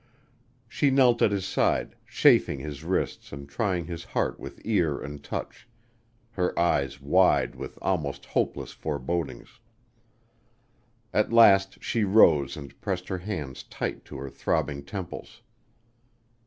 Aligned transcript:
She 0.67 0.89
knelt 0.89 1.21
at 1.21 1.29
his 1.29 1.45
side, 1.45 1.95
chafing 2.07 2.57
his 2.57 2.83
wrists 2.83 3.31
and 3.31 3.47
trying 3.47 3.85
his 3.85 4.03
heart 4.03 4.39
with 4.39 4.59
ear 4.65 4.97
and 4.99 5.23
touch 5.23 5.67
her 6.31 6.57
eyes 6.57 6.99
wide 6.99 7.53
with 7.53 7.77
almost 7.83 8.25
hopeless 8.25 8.71
forebodings. 8.71 9.59
At 11.13 11.31
last 11.31 11.83
she 11.83 12.03
rose 12.03 12.57
and 12.57 12.81
pressed 12.81 13.09
her 13.09 13.19
hands 13.19 13.61
tight 13.61 14.03
to 14.05 14.17
her 14.17 14.31
throbbing 14.31 14.83
temples. 14.85 15.43